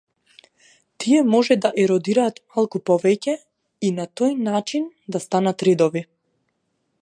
Тие 1.01 1.19
може 1.33 1.57
да 1.65 1.69
еродираат 1.83 2.39
малку 2.55 2.81
повеќе 2.91 3.35
и, 3.41 3.93
на 3.99 4.09
тој 4.21 4.35
начин, 4.49 4.89
да 5.17 5.23
станат 5.27 5.67
ридови. 5.69 6.05